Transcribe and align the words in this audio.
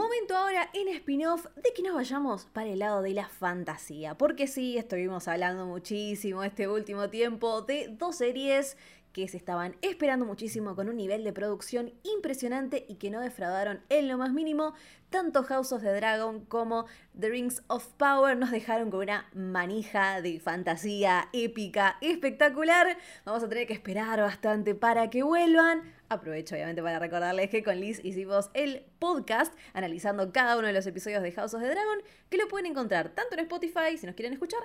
Momento 0.00 0.34
ahora 0.34 0.70
en 0.72 0.88
spin-off 0.88 1.44
de 1.56 1.74
que 1.76 1.82
nos 1.82 1.94
vayamos 1.94 2.46
para 2.46 2.70
el 2.70 2.78
lado 2.78 3.02
de 3.02 3.12
la 3.12 3.28
fantasía, 3.28 4.16
porque 4.16 4.46
sí, 4.46 4.78
estuvimos 4.78 5.28
hablando 5.28 5.66
muchísimo 5.66 6.42
este 6.42 6.68
último 6.68 7.10
tiempo 7.10 7.60
de 7.60 7.88
dos 7.98 8.16
series 8.16 8.78
que 9.12 9.28
se 9.28 9.36
estaban 9.36 9.76
esperando 9.82 10.24
muchísimo 10.24 10.74
con 10.74 10.88
un 10.88 10.96
nivel 10.96 11.22
de 11.22 11.34
producción 11.34 11.92
impresionante 12.02 12.86
y 12.88 12.94
que 12.94 13.10
no 13.10 13.20
defraudaron 13.20 13.82
en 13.90 14.08
lo 14.08 14.16
más 14.16 14.32
mínimo. 14.32 14.72
Tanto 15.10 15.42
House 15.42 15.72
of 15.72 15.82
the 15.82 15.92
Dragon 15.92 16.46
como 16.46 16.86
The 17.18 17.28
Rings 17.28 17.62
of 17.66 17.86
Power 17.98 18.38
nos 18.38 18.52
dejaron 18.52 18.90
con 18.90 19.00
una 19.00 19.28
manija 19.34 20.22
de 20.22 20.40
fantasía 20.40 21.28
épica 21.34 21.98
espectacular. 22.00 22.96
Vamos 23.26 23.42
a 23.42 23.50
tener 23.50 23.66
que 23.66 23.74
esperar 23.74 24.18
bastante 24.20 24.74
para 24.74 25.10
que 25.10 25.22
vuelvan. 25.24 25.82
Aprovecho 26.10 26.56
obviamente 26.56 26.82
para 26.82 26.98
recordarles 26.98 27.50
que 27.50 27.62
con 27.62 27.78
Liz 27.78 28.00
hicimos 28.02 28.50
el 28.52 28.84
podcast 28.98 29.56
analizando 29.74 30.32
cada 30.32 30.58
uno 30.58 30.66
de 30.66 30.72
los 30.72 30.84
episodios 30.84 31.22
de 31.22 31.30
House 31.30 31.54
of 31.54 31.62
the 31.62 31.68
Dragon, 31.68 31.98
que 32.28 32.36
lo 32.36 32.48
pueden 32.48 32.66
encontrar 32.66 33.10
tanto 33.10 33.34
en 33.34 33.42
Spotify 33.42 33.96
si 33.96 34.06
nos 34.06 34.16
quieren 34.16 34.32
escuchar, 34.32 34.58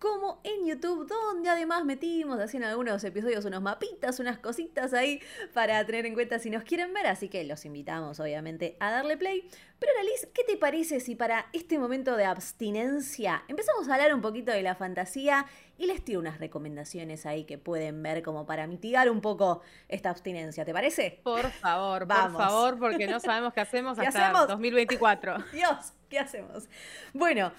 como 0.00 0.40
en 0.44 0.66
YouTube, 0.66 1.06
donde 1.06 1.50
además 1.50 1.84
metimos 1.84 2.40
así 2.40 2.56
en 2.56 2.64
algunos 2.64 3.04
episodios 3.04 3.44
unos 3.44 3.60
mapitas, 3.60 4.18
unas 4.18 4.38
cositas 4.38 4.94
ahí 4.94 5.20
para 5.52 5.84
tener 5.84 6.06
en 6.06 6.14
cuenta 6.14 6.38
si 6.38 6.48
nos 6.48 6.64
quieren 6.64 6.94
ver, 6.94 7.06
así 7.06 7.28
que 7.28 7.44
los 7.44 7.66
invitamos 7.66 8.18
obviamente 8.18 8.76
a 8.80 8.90
darle 8.90 9.18
play. 9.18 9.46
Pero 9.78 9.92
Liz, 10.02 10.26
¿qué 10.34 10.42
te 10.44 10.56
parece 10.56 11.00
si 11.00 11.16
para 11.16 11.46
este 11.52 11.78
momento 11.78 12.16
de 12.16 12.24
abstinencia 12.24 13.44
empezamos 13.46 13.88
a 13.88 13.94
hablar 13.94 14.14
un 14.14 14.22
poquito 14.22 14.52
de 14.52 14.62
la 14.62 14.74
fantasía 14.74 15.46
y 15.76 15.86
les 15.86 16.02
tiro 16.02 16.20
unas 16.20 16.38
recomendaciones 16.38 17.26
ahí 17.26 17.44
que 17.44 17.58
pueden 17.58 18.02
ver 18.02 18.22
como 18.22 18.46
para 18.46 18.66
mitigar 18.66 19.10
un 19.10 19.20
poco 19.20 19.60
esta 19.88 20.08
abstinencia, 20.08 20.64
¿te 20.64 20.72
parece? 20.72 21.20
Por 21.22 21.50
favor, 21.50 22.06
Vamos. 22.06 22.32
por 22.32 22.42
favor, 22.42 22.78
porque 22.78 23.06
no 23.06 23.20
sabemos 23.20 23.52
qué 23.52 23.60
hacemos 23.60 23.98
hasta 23.98 24.46
2024. 24.46 25.36
Dios, 25.52 25.92
¿qué 26.08 26.18
hacemos? 26.18 26.68
Bueno, 27.12 27.52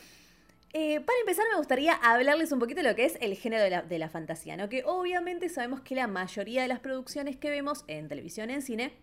eh, 0.73 1.01
para 1.01 1.19
empezar, 1.19 1.45
me 1.51 1.57
gustaría 1.57 1.93
hablarles 1.93 2.51
un 2.53 2.59
poquito 2.59 2.81
de 2.81 2.89
lo 2.89 2.95
que 2.95 3.05
es 3.05 3.17
el 3.19 3.35
género 3.35 3.83
de 3.85 3.99
la, 3.99 4.09
fantasía, 4.09 4.55
¿no? 4.55 4.69
Que 4.69 4.83
obviamente 4.85 5.49
sabemos 5.49 5.81
que 5.81 5.95
la 5.95 6.07
mayoría 6.07 6.61
de 6.61 6.69
las 6.69 6.79
producciones 6.79 7.35
que 7.35 7.49
vemos 7.49 7.83
en 7.87 8.07
televisión, 8.07 8.49
en 8.49 8.61
cine, 8.61 8.93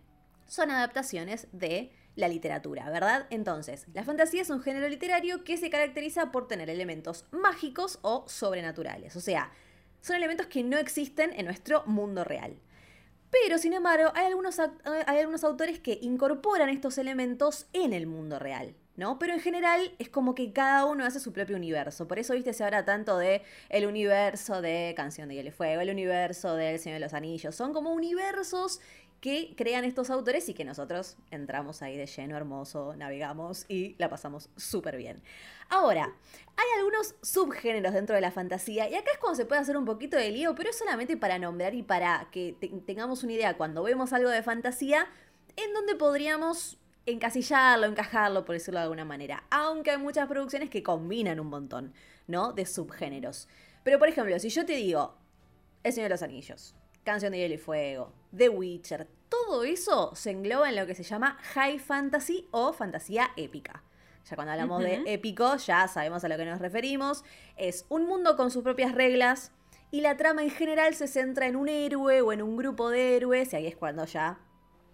son 0.47 0.71
adaptaciones 0.71 1.47
de 1.51 1.91
la 2.15 2.27
literatura, 2.27 2.89
¿verdad? 2.89 3.27
Entonces, 3.29 3.85
la 3.93 4.03
fantasía 4.03 4.41
es 4.41 4.49
un 4.49 4.61
género 4.61 4.89
literario 4.89 5.43
que 5.43 5.57
se 5.57 5.69
caracteriza 5.69 6.31
por 6.31 6.47
tener 6.47 6.71
elementos 6.71 7.25
mágicos 7.31 7.99
o 8.01 8.25
sobrenaturales, 8.27 9.15
o 9.15 9.21
sea, 9.21 9.51
son 10.01 10.15
elementos 10.15 10.47
que 10.47 10.63
no 10.63 10.77
existen 10.77 11.33
en 11.33 11.45
nuestro 11.45 11.83
mundo 11.85 12.23
real. 12.23 12.59
Pero, 13.29 13.59
sin 13.59 13.73
embargo, 13.73 14.11
hay 14.15 14.25
algunos, 14.25 14.57
hay 14.59 15.19
algunos 15.19 15.43
autores 15.43 15.79
que 15.79 15.99
incorporan 16.01 16.69
estos 16.69 16.97
elementos 16.97 17.67
en 17.73 17.93
el 17.93 18.07
mundo 18.07 18.39
real. 18.39 18.75
¿No? 18.99 19.17
Pero 19.17 19.33
en 19.33 19.39
general 19.39 19.95
es 19.97 20.09
como 20.09 20.35
que 20.35 20.53
cada 20.53 20.85
uno 20.85 21.05
hace 21.05 21.19
su 21.19 21.33
propio 21.33 21.55
universo. 21.55 22.07
Por 22.07 22.19
eso, 22.19 22.33
viste, 22.33 22.53
se 22.53 22.63
habla 22.63 22.85
tanto 22.85 23.17
de 23.17 23.41
el 23.69 23.87
universo 23.87 24.61
de 24.61 24.93
Canción 24.95 25.29
de 25.29 25.35
Hielo 25.35 25.49
y 25.49 25.51
Fuego, 25.51 25.81
el 25.81 25.89
universo 25.89 26.55
del 26.55 26.77
Señor 26.77 26.97
de 26.97 27.05
los 27.05 27.13
Anillos. 27.13 27.55
Son 27.55 27.73
como 27.73 27.91
universos 27.91 28.81
que 29.21 29.53
crean 29.57 29.83
estos 29.83 30.09
autores 30.09 30.47
y 30.47 30.53
que 30.53 30.63
nosotros 30.63 31.17
entramos 31.31 31.81
ahí 31.81 31.97
de 31.97 32.05
lleno, 32.05 32.37
hermoso, 32.37 32.95
navegamos 32.95 33.65
y 33.67 33.95
la 33.97 34.09
pasamos 34.09 34.49
súper 34.55 34.97
bien. 34.97 35.21
Ahora, 35.69 36.13
hay 36.55 36.65
algunos 36.77 37.15
subgéneros 37.21 37.93
dentro 37.93 38.15
de 38.15 38.21
la 38.21 38.31
fantasía 38.31 38.89
y 38.89 38.95
acá 38.95 39.11
es 39.11 39.19
cuando 39.19 39.35
se 39.35 39.45
puede 39.45 39.61
hacer 39.61 39.77
un 39.77 39.85
poquito 39.85 40.15
de 40.15 40.31
lío, 40.31 40.55
pero 40.55 40.69
es 40.69 40.77
solamente 40.77 41.17
para 41.17 41.37
nombrar 41.37 41.73
y 41.73 41.83
para 41.83 42.29
que 42.31 42.55
tengamos 42.85 43.23
una 43.23 43.33
idea 43.33 43.57
cuando 43.57 43.83
vemos 43.83 44.13
algo 44.13 44.29
de 44.29 44.41
fantasía 44.41 45.07
en 45.57 45.73
donde 45.73 45.95
podríamos 45.95 46.77
encasillarlo, 47.11 47.85
encajarlo, 47.85 48.45
por 48.45 48.53
decirlo 48.53 48.79
de 48.79 48.83
alguna 48.83 49.05
manera. 49.05 49.43
Aunque 49.49 49.91
hay 49.91 49.97
muchas 49.97 50.27
producciones 50.27 50.69
que 50.69 50.83
combinan 50.83 51.39
un 51.39 51.47
montón, 51.47 51.93
¿no? 52.27 52.53
De 52.53 52.65
subgéneros. 52.65 53.47
Pero, 53.83 53.99
por 53.99 54.07
ejemplo, 54.07 54.37
si 54.39 54.49
yo 54.49 54.65
te 54.65 54.73
digo 54.73 55.15
El 55.83 55.93
Señor 55.93 56.09
de 56.09 56.15
los 56.15 56.23
Anillos, 56.23 56.75
Canción 57.03 57.31
de 57.31 57.39
Hielo 57.39 57.55
y 57.55 57.57
Fuego, 57.57 58.13
The 58.35 58.49
Witcher, 58.49 59.07
todo 59.29 59.63
eso 59.63 60.11
se 60.15 60.31
engloba 60.31 60.69
en 60.69 60.75
lo 60.75 60.85
que 60.85 60.95
se 60.95 61.03
llama 61.03 61.37
High 61.53 61.79
Fantasy 61.79 62.47
o 62.51 62.73
fantasía 62.73 63.31
épica. 63.37 63.83
Ya 64.29 64.35
cuando 64.35 64.51
hablamos 64.51 64.83
de 64.83 65.01
épico, 65.05 65.55
ya 65.55 65.87
sabemos 65.87 66.23
a 66.23 66.27
lo 66.27 66.37
que 66.37 66.45
nos 66.45 66.59
referimos. 66.59 67.23
Es 67.57 67.85
un 67.89 68.05
mundo 68.05 68.35
con 68.35 68.51
sus 68.51 68.63
propias 68.63 68.93
reglas 68.93 69.51
y 69.91 70.01
la 70.01 70.17
trama 70.17 70.43
en 70.43 70.51
general 70.51 70.93
se 70.93 71.07
centra 71.07 71.47
en 71.47 71.55
un 71.55 71.67
héroe 71.67 72.21
o 72.21 72.31
en 72.31 72.43
un 72.43 72.57
grupo 72.57 72.89
de 72.89 73.15
héroes, 73.15 73.53
y 73.53 73.55
ahí 73.55 73.67
es 73.67 73.75
cuando 73.75 74.05
ya 74.05 74.39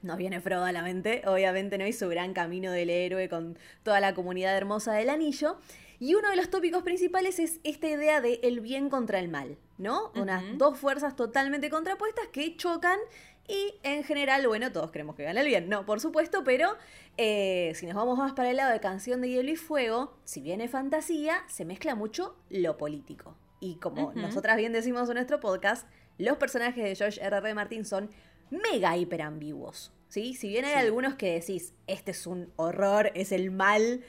nos 0.05 0.17
viene 0.17 0.39
Frodo 0.39 0.63
a 0.63 0.71
la 0.71 0.83
mente, 0.83 1.23
obviamente, 1.25 1.77
¿no? 1.77 1.85
Y 1.85 1.93
su 1.93 2.07
gran 2.07 2.33
camino 2.33 2.71
del 2.71 2.89
héroe 2.89 3.27
con 3.27 3.57
toda 3.83 3.99
la 3.99 4.13
comunidad 4.13 4.55
hermosa 4.55 4.93
del 4.93 5.09
anillo. 5.09 5.57
Y 5.99 6.15
uno 6.15 6.29
de 6.29 6.35
los 6.35 6.49
tópicos 6.49 6.83
principales 6.83 7.39
es 7.39 7.59
esta 7.63 7.87
idea 7.87 8.21
de 8.21 8.39
el 8.43 8.59
bien 8.59 8.89
contra 8.89 9.19
el 9.19 9.29
mal, 9.29 9.57
¿no? 9.77 10.11
Unas 10.15 10.43
dos 10.57 10.77
fuerzas 10.77 11.15
totalmente 11.15 11.69
contrapuestas 11.69 12.27
que 12.27 12.55
chocan 12.57 12.99
y 13.47 13.75
en 13.83 14.03
general, 14.03 14.45
bueno, 14.47 14.71
todos 14.71 14.91
queremos 14.91 15.15
que 15.15 15.23
gane 15.23 15.39
el 15.39 15.47
bien, 15.47 15.69
no, 15.69 15.85
por 15.85 15.99
supuesto, 15.99 16.43
pero 16.43 16.75
eh, 17.17 17.71
si 17.75 17.85
nos 17.85 17.95
vamos 17.95 18.17
más 18.17 18.33
para 18.33 18.49
el 18.49 18.57
lado 18.57 18.73
de 18.73 18.79
Canción 18.79 19.21
de 19.21 19.29
Hielo 19.29 19.51
y 19.51 19.55
Fuego, 19.55 20.17
si 20.23 20.41
viene 20.41 20.67
fantasía, 20.67 21.43
se 21.47 21.63
mezcla 21.63 21.95
mucho 21.95 22.35
lo 22.49 22.77
político. 22.77 23.37
Y 23.59 23.75
como 23.75 24.13
nosotras 24.13 24.57
bien 24.57 24.73
decimos 24.73 25.07
en 25.09 25.15
nuestro 25.15 25.39
podcast, 25.39 25.87
los 26.17 26.37
personajes 26.37 26.83
de 26.83 26.95
George 26.95 27.21
R.R. 27.21 27.37
R. 27.37 27.53
Martin 27.53 27.85
son 27.85 28.09
mega 28.49 28.97
hiperambiguos. 28.97 29.91
¿sí? 30.07 30.33
Si 30.33 30.47
bien 30.47 30.65
hay 30.65 30.73
algunos 30.73 31.15
que 31.15 31.33
decís, 31.33 31.73
este 31.87 32.11
es 32.11 32.27
un 32.27 32.51
horror, 32.55 33.11
es 33.15 33.31
el 33.31 33.51
mal, 33.51 34.01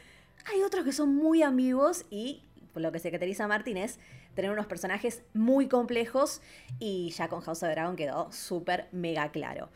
hay 0.45 0.63
otros 0.63 0.85
que 0.85 0.93
son 0.93 1.15
muy 1.15 1.43
ambiguos 1.43 2.05
y 2.11 2.43
por 2.73 2.83
lo 2.83 2.93
que 2.93 2.99
se 2.99 3.11
caracteriza 3.11 3.49
Martin 3.49 3.79
es 3.79 3.99
tener 4.35 4.51
unos 4.51 4.67
personajes 4.67 5.23
muy 5.33 5.67
complejos 5.67 6.43
y 6.79 7.11
ya 7.11 7.29
con 7.29 7.41
House 7.41 7.63
of 7.63 7.71
Dragon 7.71 7.97
quedó 7.97 8.31
súper 8.31 8.87
mega 8.93 9.33
claro. 9.33 9.71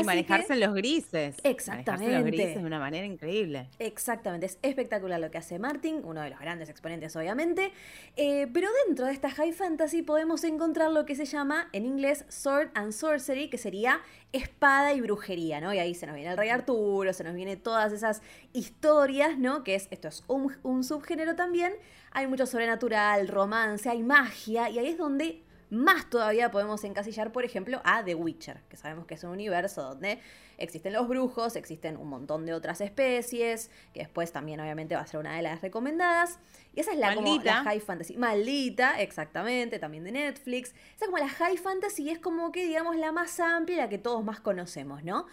Y 0.00 0.04
manejarse 0.04 0.54
en 0.54 0.60
los 0.60 0.74
grises. 0.74 1.36
Exactamente. 1.42 2.14
en 2.14 2.14
los 2.14 2.24
grises 2.24 2.56
de 2.56 2.64
una 2.64 2.78
manera 2.78 3.06
increíble. 3.06 3.68
Exactamente. 3.78 4.46
Es 4.46 4.58
espectacular 4.62 5.20
lo 5.20 5.30
que 5.30 5.38
hace 5.38 5.58
Martin, 5.58 6.00
uno 6.04 6.20
de 6.20 6.30
los 6.30 6.38
grandes 6.38 6.68
exponentes, 6.68 7.14
obviamente. 7.16 7.72
Eh, 8.16 8.48
pero 8.52 8.68
dentro 8.86 9.06
de 9.06 9.12
esta 9.12 9.30
high 9.30 9.52
fantasy 9.52 10.02
podemos 10.02 10.44
encontrar 10.44 10.90
lo 10.90 11.06
que 11.06 11.14
se 11.14 11.24
llama 11.24 11.68
en 11.72 11.86
inglés 11.86 12.24
Sword 12.28 12.70
and 12.74 12.92
Sorcery, 12.92 13.48
que 13.48 13.58
sería 13.58 14.00
espada 14.32 14.92
y 14.92 15.00
brujería, 15.00 15.60
¿no? 15.60 15.72
Y 15.72 15.78
ahí 15.78 15.94
se 15.94 16.06
nos 16.06 16.14
viene 16.14 16.30
el 16.30 16.36
Rey 16.36 16.50
Arturo, 16.50 17.12
se 17.12 17.24
nos 17.24 17.34
viene 17.34 17.56
todas 17.56 17.92
esas 17.92 18.22
historias, 18.52 19.38
¿no? 19.38 19.64
Que 19.64 19.74
es, 19.74 19.88
esto 19.90 20.08
es 20.08 20.24
un, 20.26 20.54
un 20.62 20.84
subgénero 20.84 21.36
también. 21.36 21.72
Hay 22.12 22.26
mucho 22.26 22.46
sobrenatural, 22.46 23.28
romance, 23.28 23.88
hay 23.88 24.02
magia, 24.02 24.70
y 24.70 24.78
ahí 24.78 24.88
es 24.88 24.98
donde 24.98 25.42
más 25.70 26.08
todavía 26.08 26.50
podemos 26.50 26.84
encasillar, 26.84 27.32
por 27.32 27.44
ejemplo, 27.44 27.80
a 27.84 28.04
The 28.04 28.14
Witcher, 28.14 28.62
que 28.68 28.76
sabemos 28.76 29.06
que 29.06 29.14
es 29.14 29.24
un 29.24 29.30
universo 29.30 29.82
donde 29.82 30.20
existen 30.58 30.92
los 30.92 31.08
brujos, 31.08 31.56
existen 31.56 31.96
un 31.96 32.08
montón 32.08 32.46
de 32.46 32.54
otras 32.54 32.80
especies, 32.80 33.70
que 33.92 34.00
después 34.00 34.32
también 34.32 34.60
obviamente 34.60 34.94
va 34.94 35.02
a 35.02 35.06
ser 35.06 35.20
una 35.20 35.36
de 35.36 35.42
las 35.42 35.62
recomendadas. 35.62 36.38
Y 36.74 36.80
esa 36.80 36.92
es 36.92 36.98
la, 36.98 37.14
como, 37.14 37.42
la 37.42 37.64
high 37.64 37.80
fantasy. 37.80 38.16
Maldita, 38.16 39.00
exactamente, 39.00 39.78
también 39.78 40.04
de 40.04 40.12
Netflix. 40.12 40.70
Esa 40.94 41.04
es 41.04 41.06
como 41.06 41.18
la 41.18 41.28
high 41.28 41.56
fantasy, 41.56 42.10
es 42.10 42.18
como 42.18 42.52
que, 42.52 42.64
digamos, 42.64 42.96
la 42.96 43.12
más 43.12 43.40
amplia, 43.40 43.78
la 43.78 43.88
que 43.88 43.98
todos 43.98 44.24
más 44.24 44.40
conocemos, 44.40 45.02
¿no? 45.02 45.26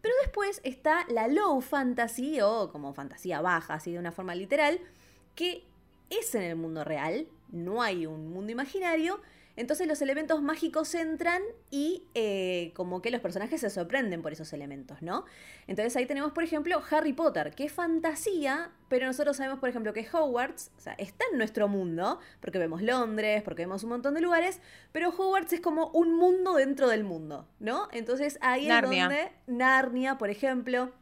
Pero 0.00 0.14
después 0.22 0.60
está 0.64 1.06
la 1.08 1.28
low 1.28 1.60
fantasy, 1.60 2.40
o 2.40 2.70
como 2.70 2.92
fantasía 2.94 3.40
baja, 3.40 3.74
así 3.74 3.92
de 3.92 3.98
una 3.98 4.12
forma 4.12 4.34
literal, 4.34 4.80
que 5.34 5.64
es 6.10 6.34
en 6.34 6.42
el 6.42 6.56
mundo 6.56 6.84
real, 6.84 7.26
no 7.50 7.82
hay 7.82 8.06
un 8.06 8.30
mundo 8.30 8.52
imaginario, 8.52 9.20
entonces 9.56 9.86
los 9.86 10.02
elementos 10.02 10.42
mágicos 10.42 10.94
entran 10.94 11.42
y 11.70 12.04
eh, 12.14 12.72
como 12.74 13.00
que 13.02 13.10
los 13.10 13.20
personajes 13.20 13.60
se 13.60 13.70
sorprenden 13.70 14.22
por 14.22 14.32
esos 14.32 14.52
elementos, 14.52 15.00
¿no? 15.02 15.24
Entonces 15.66 15.96
ahí 15.96 16.06
tenemos, 16.06 16.32
por 16.32 16.42
ejemplo, 16.42 16.82
Harry 16.90 17.12
Potter, 17.12 17.54
que 17.54 17.64
es 17.64 17.72
fantasía, 17.72 18.72
pero 18.88 19.06
nosotros 19.06 19.36
sabemos, 19.36 19.60
por 19.60 19.68
ejemplo, 19.68 19.92
que 19.92 20.06
Hogwarts, 20.10 20.72
o 20.76 20.80
sea, 20.80 20.94
está 20.94 21.24
en 21.30 21.38
nuestro 21.38 21.68
mundo, 21.68 22.18
porque 22.40 22.58
vemos 22.58 22.82
Londres, 22.82 23.42
porque 23.42 23.62
vemos 23.62 23.84
un 23.84 23.90
montón 23.90 24.14
de 24.14 24.20
lugares, 24.20 24.60
pero 24.92 25.10
Hogwarts 25.10 25.52
es 25.52 25.60
como 25.60 25.88
un 25.90 26.16
mundo 26.16 26.54
dentro 26.54 26.88
del 26.88 27.04
mundo, 27.04 27.48
¿no? 27.60 27.88
Entonces 27.92 28.38
ahí 28.40 28.68
es 28.68 28.82
donde 28.82 29.32
Narnia, 29.46 30.18
por 30.18 30.30
ejemplo, 30.30 30.92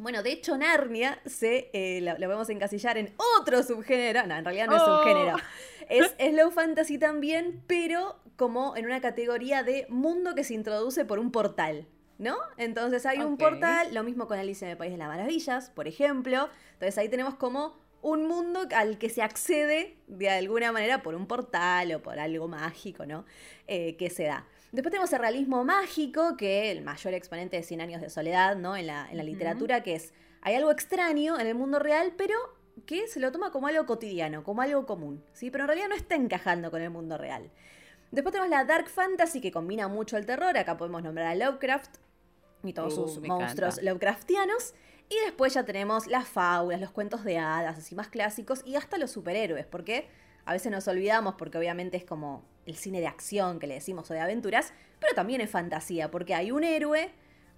bueno, 0.00 0.22
de 0.22 0.32
hecho, 0.32 0.56
Narnia 0.56 1.20
se 1.26 1.68
eh, 1.74 2.00
lo, 2.00 2.16
podemos 2.16 2.48
encasillar 2.48 2.96
en 2.96 3.14
otro 3.38 3.62
subgénero. 3.62 4.26
No, 4.26 4.34
en 4.34 4.44
realidad 4.44 4.66
no 4.66 4.76
es 4.76 4.82
un 4.82 4.96
subgénero. 4.98 5.36
Oh. 5.36 5.40
Es, 5.90 6.14
es 6.18 6.32
low 6.34 6.52
fantasy 6.52 6.98
también, 6.98 7.64
pero 7.66 8.20
como 8.36 8.76
en 8.76 8.86
una 8.86 9.00
categoría 9.00 9.64
de 9.64 9.86
mundo 9.88 10.36
que 10.36 10.44
se 10.44 10.54
introduce 10.54 11.04
por 11.04 11.18
un 11.18 11.32
portal. 11.32 11.88
¿No? 12.16 12.36
Entonces 12.58 13.06
hay 13.06 13.18
un 13.18 13.36
portal, 13.36 13.92
lo 13.92 14.04
mismo 14.04 14.28
con 14.28 14.38
Alicia 14.38 14.66
en 14.66 14.72
el 14.72 14.76
País 14.76 14.92
de 14.92 14.98
las 14.98 15.08
Maravillas, 15.08 15.70
por 15.70 15.88
ejemplo. 15.88 16.48
Entonces 16.74 16.96
ahí 16.98 17.08
tenemos 17.08 17.34
como 17.34 17.80
un 18.02 18.28
mundo 18.28 18.68
al 18.74 18.98
que 18.98 19.08
se 19.08 19.22
accede 19.22 19.96
de 20.06 20.30
alguna 20.30 20.70
manera 20.70 21.02
por 21.02 21.14
un 21.14 21.26
portal 21.26 21.92
o 21.94 22.02
por 22.02 22.18
algo 22.18 22.46
mágico, 22.46 23.04
¿no? 23.06 23.24
Eh, 23.66 23.96
que 23.96 24.10
se 24.10 24.24
da. 24.24 24.46
Después 24.72 24.90
tenemos 24.90 25.12
el 25.12 25.18
realismo 25.18 25.64
mágico, 25.64 26.36
que 26.36 26.70
el 26.70 26.82
mayor 26.82 27.14
exponente 27.14 27.56
de 27.56 27.62
100 27.62 27.80
años 27.80 28.00
de 28.00 28.10
soledad, 28.10 28.56
¿no? 28.56 28.76
En 28.76 28.86
la, 28.86 29.08
en 29.10 29.16
la 29.16 29.24
literatura, 29.24 29.82
que 29.82 29.94
es 29.94 30.12
hay 30.42 30.54
algo 30.54 30.70
extraño 30.70 31.38
en 31.38 31.46
el 31.46 31.54
mundo 31.54 31.78
real, 31.78 32.14
pero 32.16 32.34
que 32.86 33.08
se 33.08 33.20
lo 33.20 33.30
toma 33.30 33.50
como 33.50 33.66
algo 33.66 33.84
cotidiano, 33.84 34.42
como 34.42 34.62
algo 34.62 34.86
común, 34.86 35.22
¿sí? 35.32 35.50
Pero 35.50 35.64
en 35.64 35.68
realidad 35.68 35.88
no 35.88 35.94
está 35.94 36.14
encajando 36.14 36.70
con 36.70 36.80
el 36.80 36.90
mundo 36.90 37.18
real. 37.18 37.50
Después 38.10 38.32
tenemos 38.32 38.50
la 38.50 38.64
Dark 38.64 38.88
Fantasy, 38.88 39.40
que 39.40 39.52
combina 39.52 39.86
mucho 39.88 40.16
el 40.16 40.26
terror. 40.26 40.56
Acá 40.56 40.76
podemos 40.76 41.02
nombrar 41.02 41.28
a 41.28 41.34
Lovecraft 41.34 41.96
y 42.64 42.72
todos 42.72 42.94
sus 42.94 43.18
uh, 43.18 43.26
monstruos 43.26 43.82
Lovecraftianos. 43.82 44.74
Y 45.08 45.16
después 45.24 45.54
ya 45.54 45.64
tenemos 45.64 46.06
las 46.06 46.28
fábulas, 46.28 46.80
los 46.80 46.90
cuentos 46.90 47.24
de 47.24 47.38
hadas, 47.38 47.78
así 47.78 47.94
más 47.94 48.08
clásicos, 48.08 48.62
y 48.64 48.76
hasta 48.76 48.96
los 48.96 49.10
superhéroes, 49.10 49.66
porque 49.66 50.08
a 50.44 50.52
veces 50.52 50.70
nos 50.70 50.86
olvidamos, 50.88 51.34
porque 51.34 51.58
obviamente 51.58 51.96
es 51.96 52.04
como 52.04 52.44
el 52.70 52.76
cine 52.76 53.00
de 53.00 53.06
acción 53.06 53.58
que 53.58 53.66
le 53.66 53.74
decimos 53.74 54.10
o 54.10 54.14
de 54.14 54.20
aventuras, 54.20 54.72
pero 54.98 55.14
también 55.14 55.40
es 55.40 55.50
fantasía, 55.50 56.10
porque 56.10 56.34
hay 56.34 56.50
un 56.50 56.64
héroe 56.64 57.10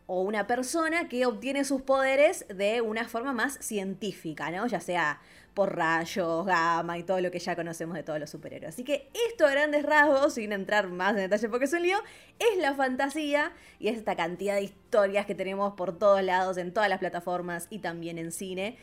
o 0.06 0.22
una 0.22 0.46
persona 0.46 1.08
que 1.08 1.26
obtiene 1.26 1.64
sus 1.64 1.82
poderes 1.82 2.44
de 2.48 2.80
una 2.80 3.08
forma 3.08 3.32
más 3.32 3.58
científica, 3.60 4.50
¿no? 4.50 4.66
Ya 4.66 4.80
sea 4.80 5.20
por 5.54 5.76
rayos, 5.76 6.46
gamma 6.46 6.98
y 6.98 7.02
todo 7.02 7.20
lo 7.20 7.30
que 7.30 7.38
ya 7.38 7.54
conocemos 7.54 7.94
de 7.94 8.02
todos 8.02 8.18
los 8.18 8.30
superhéroes. 8.30 8.74
Así 8.74 8.84
que 8.84 9.10
esto 9.28 9.46
a 9.46 9.50
grandes 9.50 9.84
rasgos, 9.84 10.34
sin 10.34 10.52
entrar 10.52 10.88
más 10.88 11.10
en 11.10 11.18
detalle 11.18 11.48
porque 11.48 11.66
es 11.66 11.72
un 11.72 11.82
lío, 11.82 11.98
es 12.38 12.58
la 12.58 12.74
fantasía 12.74 13.52
y 13.78 13.88
es 13.88 13.98
esta 13.98 14.16
cantidad 14.16 14.54
de 14.54 14.62
historias 14.62 15.26
que 15.26 15.34
tenemos 15.34 15.74
por 15.74 15.98
todos 15.98 16.22
lados, 16.22 16.56
en 16.56 16.72
todas 16.72 16.88
las 16.88 16.98
plataformas 16.98 17.66
y 17.70 17.78
también 17.78 18.18
en 18.18 18.32
cine. 18.32 18.78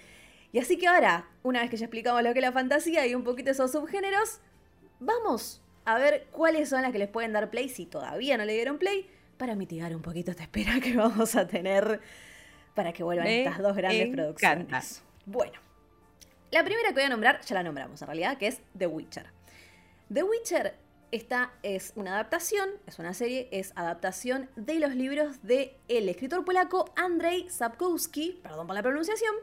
Y 0.52 0.60
así 0.60 0.78
que 0.78 0.88
ahora, 0.88 1.28
una 1.44 1.62
vez 1.62 1.70
que 1.70 1.78
ya 1.78 1.86
explicamos 1.86 2.24
lo 2.24 2.34
que 2.34 2.40
es 2.40 2.46
la 2.46 2.52
fantasía 2.52 3.06
y 3.06 3.14
un 3.14 3.24
poquito 3.24 3.52
esos 3.52 3.72
subgéneros, 3.72 4.40
vamos 5.00 5.62
a 5.86 5.98
ver 5.98 6.28
cuáles 6.31 6.70
son 6.70 6.81
las 6.81 6.92
que 6.92 7.00
les 7.00 7.10
pueden 7.10 7.34
dar 7.34 7.50
play 7.50 7.70
si 7.70 7.86
todavía 7.86 8.38
no 8.38 8.46
le 8.46 8.54
dieron 8.54 8.78
play 8.78 9.10
para 9.38 9.56
mitigar 9.56 9.96
un 9.96 10.02
poquito 10.02 10.31
esta 10.31 10.44
espera 10.44 10.80
que 10.81 10.96
vamos 10.96 11.36
a 11.36 11.48
tener 11.48 12.02
para 12.76 12.94
que 12.94 13.04
vuelvan 13.04 13.28
estas 13.28 13.60
dos 13.60 13.76
grandes 13.76 14.10
producciones. 14.10 15.04
Bueno, 15.26 15.54
la 16.52 16.64
primera 16.64 16.90
que 16.90 16.96
voy 16.96 17.04
a 17.04 17.10
nombrar, 17.10 17.42
ya 17.42 17.56
la 17.56 17.64
nombramos 17.64 18.02
en 18.02 18.08
realidad, 18.08 18.38
que 18.38 18.48
es 18.48 18.62
The 18.78 18.88
Witcher. 18.88 19.28
The 20.12 20.24
Witcher 20.24 20.76
esta 21.12 21.52
es 21.64 21.94
una 21.96 22.14
adaptación, 22.14 22.70
es 22.86 23.00
una 23.00 23.14
serie, 23.14 23.48
es 23.52 23.74
adaptación 23.76 24.50
de 24.56 24.80
los 24.80 24.94
libros 24.94 25.42
de 25.42 25.76
el 25.88 26.08
escritor 26.08 26.46
polaco 26.46 26.86
Andrzej 26.96 27.50
Sapkowski, 27.50 28.40
perdón 28.44 28.68
por 28.68 28.76
la 28.76 28.84
pronunciación, 28.84 29.34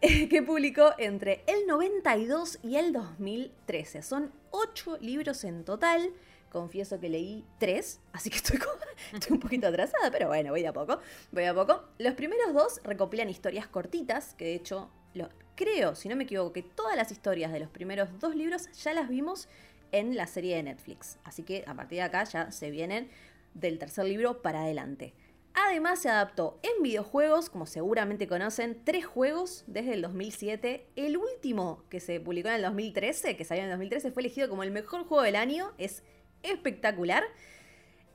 que 0.30 0.42
publicó 0.42 0.92
entre 0.98 1.42
el 1.46 1.66
92 1.66 2.58
y 2.62 2.76
el 2.76 2.92
2013. 2.92 4.02
Son 4.02 4.32
ocho 4.50 4.98
libros 4.98 5.44
en 5.44 5.64
total 5.64 6.12
confieso 6.54 7.00
que 7.00 7.08
leí 7.08 7.44
tres, 7.58 8.00
así 8.12 8.30
que 8.30 8.36
estoy, 8.36 8.60
un 9.30 9.40
poquito 9.40 9.66
atrasada, 9.66 10.10
pero 10.12 10.28
bueno, 10.28 10.50
voy 10.50 10.64
a 10.64 10.72
poco, 10.72 11.00
voy 11.32 11.44
a 11.44 11.52
poco. 11.52 11.82
Los 11.98 12.14
primeros 12.14 12.54
dos 12.54 12.80
recopilan 12.84 13.28
historias 13.28 13.66
cortitas, 13.66 14.34
que 14.34 14.44
de 14.44 14.54
hecho 14.54 14.88
lo, 15.14 15.28
creo, 15.56 15.96
si 15.96 16.08
no 16.08 16.14
me 16.14 16.22
equivoco, 16.22 16.52
que 16.52 16.62
todas 16.62 16.96
las 16.96 17.10
historias 17.10 17.52
de 17.52 17.58
los 17.58 17.68
primeros 17.70 18.20
dos 18.20 18.36
libros 18.36 18.70
ya 18.72 18.94
las 18.94 19.08
vimos 19.08 19.48
en 19.90 20.16
la 20.16 20.28
serie 20.28 20.54
de 20.54 20.62
Netflix. 20.62 21.18
Así 21.24 21.42
que 21.42 21.64
a 21.66 21.74
partir 21.74 21.96
de 21.96 22.02
acá 22.02 22.22
ya 22.22 22.52
se 22.52 22.70
vienen 22.70 23.10
del 23.54 23.80
tercer 23.80 24.04
libro 24.04 24.40
para 24.40 24.62
adelante. 24.62 25.12
Además 25.54 26.00
se 26.00 26.08
adaptó 26.08 26.58
en 26.62 26.82
videojuegos, 26.82 27.48
como 27.48 27.66
seguramente 27.66 28.26
conocen, 28.26 28.80
tres 28.84 29.06
juegos 29.06 29.62
desde 29.68 29.94
el 29.94 30.02
2007. 30.02 30.88
El 30.96 31.16
último 31.16 31.84
que 31.88 32.00
se 32.00 32.18
publicó 32.18 32.48
en 32.48 32.56
el 32.56 32.62
2013, 32.62 33.36
que 33.36 33.44
salió 33.44 33.62
en 33.62 33.70
el 33.70 33.74
2013, 33.74 34.10
fue 34.10 34.22
elegido 34.22 34.48
como 34.48 34.64
el 34.64 34.72
mejor 34.72 35.04
juego 35.04 35.22
del 35.22 35.36
año. 35.36 35.72
Es 35.78 36.02
espectacular. 36.42 37.22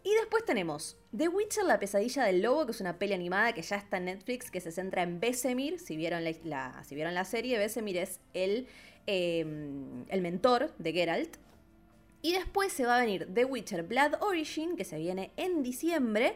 Y 0.03 0.13
después 0.15 0.43
tenemos 0.43 0.97
The 1.15 1.29
Witcher, 1.29 1.63
la 1.63 1.79
pesadilla 1.79 2.23
del 2.23 2.41
lobo, 2.41 2.65
que 2.65 2.71
es 2.73 2.81
una 2.81 2.99
peli 2.99 3.13
animada 3.13 3.53
que 3.53 3.61
ya 3.61 3.77
está 3.77 3.97
en 3.97 4.05
Netflix, 4.05 4.51
que 4.51 4.59
se 4.59 4.71
centra 4.71 5.03
en 5.03 5.21
Besemir. 5.21 5.79
Si 5.79 5.95
vieron 5.95 6.25
la, 6.43 6.83
si 6.83 6.95
vieron 6.95 7.13
la 7.13 7.23
serie, 7.23 7.57
Besemir 7.57 7.97
es 7.97 8.19
el, 8.33 8.67
em, 9.07 10.05
el 10.09 10.21
mentor 10.21 10.73
de 10.77 10.91
Geralt. 10.91 11.37
Y 12.21 12.33
después 12.33 12.73
se 12.73 12.85
va 12.85 12.97
a 12.97 12.99
venir 12.99 13.29
The 13.33 13.45
Witcher 13.45 13.83
Blood 13.83 14.15
Origin, 14.21 14.75
que 14.75 14.83
se 14.83 14.97
viene 14.97 15.31
en 15.37 15.63
diciembre, 15.63 16.35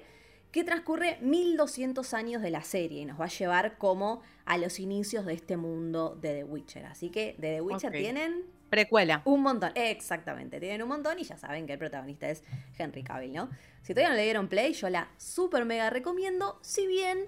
que 0.54 0.64
transcurre 0.64 1.18
1200 1.20 2.14
años 2.14 2.42
de 2.42 2.52
la 2.52 2.62
serie 2.62 3.02
y 3.02 3.06
nos 3.06 3.20
va 3.20 3.26
a 3.26 3.30
llevar 3.30 3.78
como 3.80 4.22
a 4.46 4.58
los 4.58 4.80
inicios 4.80 5.26
de 5.26 5.34
este 5.34 5.58
mundo 5.58 6.16
de 6.22 6.36
The 6.36 6.44
Witcher. 6.46 6.86
Así 6.86 7.10
que 7.10 7.36
de 7.40 7.56
The 7.56 7.62
Witcher 7.62 7.92
tienen 7.92 8.46
Precuela. 8.70 9.22
Un 9.26 9.44
montón, 9.44 9.72
exactamente. 9.76 10.60
Tienen 10.60 10.82
un 10.82 10.90
montón 10.90 11.20
y 11.20 11.24
ya 11.24 11.38
saben 11.38 11.68
que 11.68 11.74
el 11.74 11.80
protagonista 11.80 12.28
es 12.28 12.44
Henry 12.76 13.04
Cavill, 13.04 13.32
¿no? 13.32 13.50
Si 13.84 13.94
todavía 13.94 14.10
no 14.10 14.16
le 14.16 14.24
dieron 14.24 14.48
play, 14.48 14.74
yo 14.74 14.90
la 14.90 15.10
super 15.18 15.64
mega 15.66 15.92
recomiendo. 15.92 16.58
Si 16.62 16.88
bien 16.88 17.26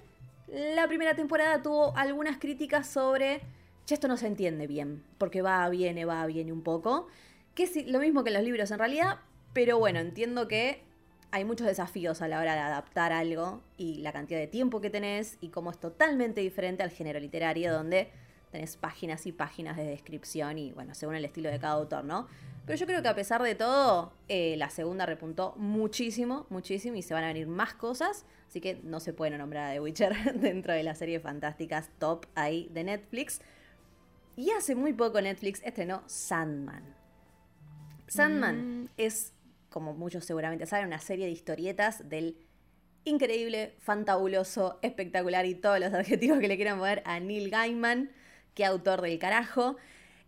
la 0.48 0.88
primera 0.88 1.16
temporada 1.16 1.62
tuvo 1.62 1.96
algunas 1.98 2.38
críticas 2.38 2.88
sobre, 2.88 3.42
ya 3.86 3.94
esto 3.94 4.08
no 4.08 4.18
se 4.18 4.26
entiende 4.26 4.66
bien, 4.66 5.04
porque 5.20 5.44
va, 5.44 5.70
viene, 5.70 6.06
va, 6.06 6.26
viene 6.26 6.52
un 6.52 6.64
poco. 6.64 7.08
Que 7.54 7.64
es 7.64 7.88
lo 7.88 8.00
mismo 8.00 8.24
que 8.24 8.30
en 8.30 8.36
los 8.36 8.44
libros 8.44 8.72
en 8.72 8.80
realidad, 8.80 9.20
pero 9.54 9.78
bueno, 9.78 10.00
entiendo 10.00 10.48
que 10.48 10.82
hay 11.36 11.44
muchos 11.44 11.68
desafíos 11.68 12.22
a 12.22 12.30
la 12.30 12.40
hora 12.40 12.54
de 12.54 12.62
adaptar 12.62 13.12
algo 13.12 13.62
y 13.78 13.96
la 13.96 14.14
cantidad 14.14 14.40
de 14.40 14.48
tiempo 14.48 14.80
que 14.80 14.90
tenés 14.90 15.38
y 15.42 15.50
cómo 15.50 15.70
es 15.70 15.78
totalmente 15.78 16.40
diferente 16.40 16.82
al 16.82 16.92
género 16.92 17.20
literario 17.20 17.74
donde 17.74 18.10
tenés 18.52 18.78
páginas 18.78 19.26
y 19.26 19.34
páginas 19.34 19.76
de 19.76 19.84
descripción 19.84 20.58
y 20.58 20.72
bueno, 20.72 20.96
según 20.96 21.16
el 21.16 21.26
estilo 21.26 21.52
de 21.52 21.60
cada 21.60 21.74
autor, 21.74 22.06
¿no? 22.06 22.30
Pero 22.66 22.80
yo 22.80 22.86
creo 22.86 23.02
que 23.02 23.10
a 23.10 23.16
pesar 23.16 23.44
de 23.44 23.54
todo, 23.54 24.14
eh, 24.30 24.56
la 24.56 24.70
segunda 24.70 25.06
repuntó 25.06 25.56
muchísimo, 25.58 26.46
muchísimo 26.50 26.96
y 26.96 27.02
se 27.02 27.14
van 27.14 27.26
a 27.26 27.28
venir 27.28 27.48
más 27.48 27.74
cosas, 27.74 28.26
así 28.48 28.62
que 28.62 28.80
no 28.84 29.02
se 29.02 29.12
puede 29.12 29.38
nombrar 29.38 29.72
a 29.72 29.74
The 29.74 29.82
Witcher 29.82 30.16
dentro 30.40 30.72
de 30.72 30.84
las 30.84 31.00
series 31.00 31.22
fantásticas 31.22 31.90
top 32.00 32.28
ahí 32.36 32.70
de 32.72 32.86
Netflix. 32.86 33.42
Y 34.38 34.52
hace 34.52 34.74
muy 34.74 34.94
poco 34.94 35.20
Netflix 35.20 35.62
estrenó 35.66 36.02
Sandman. 36.06 36.96
Sandman 38.08 38.84
mm. 38.84 38.90
es, 38.96 39.34
como 39.76 39.94
muchos 39.94 40.24
seguramente 40.24 40.66
saben, 40.66 40.88
una 40.88 41.00
serie 41.00 41.26
de 41.26 41.34
historietas 41.34 42.08
del 42.08 42.38
increíble, 43.04 43.76
fantabuloso, 43.80 44.80
espectacular 44.82 45.46
y 45.46 45.54
todos 45.54 45.82
los 45.82 45.94
adjetivos 45.94 46.40
que 46.40 46.48
le 46.48 46.56
quieran 46.56 46.80
poner 46.80 47.04
a 47.06 47.20
Neil 47.20 47.50
Gaiman 47.50 48.10
qué 48.54 48.64
autor 48.64 49.02
del 49.02 49.20
carajo. 49.20 49.76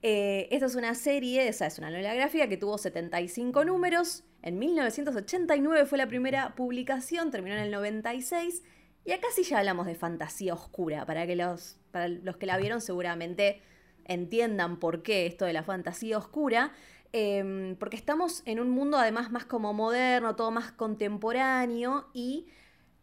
Eh, 0.01 0.49
esta 0.51 0.65
es 0.65 0.75
una 0.75 0.93
serie, 0.95 1.47
esa 1.47 1.65
es 1.65 1.77
una 1.77 1.89
novela 1.89 2.13
gráfica 2.13 2.49
que 2.49 2.57
tuvo 2.57 2.77
75 2.77 3.63
números. 3.63 4.25
En 4.41 4.59
1989 4.59 5.85
fue 5.85 5.97
la 5.97 6.09
primera 6.09 6.53
publicación, 6.53 7.31
terminó 7.31 7.55
en 7.55 7.61
el 7.61 7.71
96. 7.71 8.63
Y 9.05 9.13
acá 9.13 9.27
sí 9.33 9.43
ya 9.43 9.59
hablamos 9.59 9.85
de 9.85 9.95
fantasía 9.95 10.55
oscura, 10.55 11.05
para 11.05 11.25
que 11.25 11.37
los, 11.37 11.77
para 11.91 12.09
los 12.09 12.35
que 12.35 12.47
la 12.47 12.57
vieron 12.57 12.81
seguramente 12.81 13.61
entiendan 14.03 14.77
por 14.77 15.03
qué 15.03 15.25
esto 15.25 15.45
de 15.45 15.53
la 15.53 15.63
fantasía 15.63 16.17
oscura. 16.17 16.73
Em, 17.13 17.75
porque 17.77 17.95
estamos 17.95 18.43
en 18.45 18.59
un 18.59 18.69
mundo 18.69 18.97
además 18.97 19.31
más 19.31 19.45
como 19.45 19.73
moderno, 19.73 20.35
todo 20.35 20.51
más 20.51 20.71
contemporáneo 20.71 22.07
y 22.13 22.47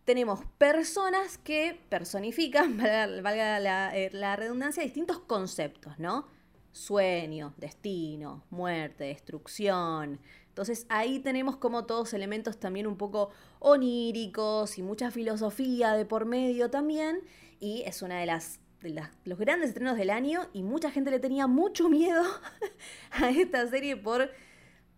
tenemos 0.04 0.40
personas 0.58 1.38
que 1.38 1.80
personifican, 1.88 2.76
valga, 3.22 3.96
eh, 3.96 4.10
la, 4.12 4.36
redundancia, 4.36 4.82
distintos 4.82 5.20
conceptos, 5.20 5.98
¿no? 5.98 6.26
Sueño, 6.72 7.54
destino, 7.56 8.44
muerte, 8.50 9.04
destrucción. 9.04 10.20
Entonces 10.48 10.86
ahí 10.88 11.20
tenemos 11.20 11.56
como 11.56 11.86
todos 11.86 12.12
elementos 12.12 12.58
también 12.60 12.86
un 12.86 12.96
poco 12.96 13.30
oníricos 13.58 14.78
y 14.78 14.82
mucha 14.82 15.10
filosofía 15.10 15.94
de 15.94 16.04
por 16.04 16.26
medio 16.26 16.70
también. 16.70 17.22
Y 17.60 17.82
es 17.86 18.02
una 18.02 18.20
de 18.20 18.26
las 18.26 18.60
de 18.92 19.02
los 19.24 19.38
grandes 19.38 19.70
estrenos 19.70 19.96
del 19.96 20.10
año 20.10 20.48
y 20.52 20.62
mucha 20.62 20.90
gente 20.90 21.10
le 21.10 21.18
tenía 21.18 21.46
mucho 21.46 21.88
miedo 21.88 22.22
a 23.12 23.30
esta 23.30 23.66
serie 23.68 23.96
por 23.96 24.30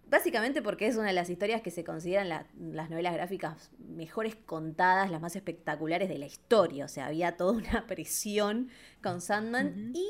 Básicamente 0.09 0.62
porque 0.62 0.87
es 0.87 0.97
una 0.97 1.09
de 1.09 1.12
las 1.12 1.28
historias 1.31 1.62
que 1.62 1.73
se 1.73 1.83
consideran 1.83 2.28
las 2.28 2.90
novelas 2.90 3.12
gráficas 3.12 3.73
mejores 3.78 4.37
contadas, 4.37 5.11
las 5.11 5.21
más 5.21 5.35
espectaculares 5.35 6.09
de 6.09 6.16
la 6.19 6.26
historia. 6.26 6.85
O 6.85 6.88
sea, 6.88 7.07
había 7.07 7.37
toda 7.37 7.52
una 7.52 7.87
presión 7.88 8.69
con 9.02 9.21
Sandman 9.21 9.93
y 9.95 10.09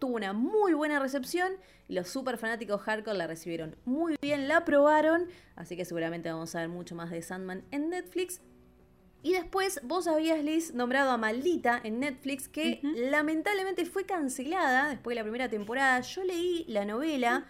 tuvo 0.00 0.16
una 0.16 0.32
muy 0.32 0.74
buena 0.74 0.98
recepción. 0.98 1.52
Los 1.86 2.08
super 2.08 2.38
fanáticos 2.38 2.80
hardcore 2.80 3.16
la 3.16 3.28
recibieron 3.28 3.76
muy 3.84 4.16
bien, 4.20 4.48
la 4.48 4.58
aprobaron. 4.58 5.28
Así 5.54 5.76
que 5.76 5.84
seguramente 5.84 6.32
vamos 6.32 6.52
a 6.56 6.60
ver 6.60 6.68
mucho 6.68 6.96
más 6.96 7.10
de 7.10 7.22
Sandman 7.22 7.62
en 7.70 7.88
Netflix. 7.88 8.40
Y 9.22 9.34
después 9.34 9.80
vos 9.84 10.08
habías, 10.08 10.42
Liz, 10.42 10.74
nombrado 10.74 11.12
a 11.12 11.16
Maldita 11.16 11.80
en 11.84 12.00
Netflix, 12.00 12.48
que 12.48 12.80
lamentablemente 12.82 13.86
fue 13.86 14.04
cancelada 14.04 14.88
después 14.88 15.14
de 15.14 15.20
la 15.20 15.22
primera 15.22 15.48
temporada. 15.48 16.00
Yo 16.00 16.24
leí 16.24 16.64
la 16.66 16.84
novela. 16.84 17.46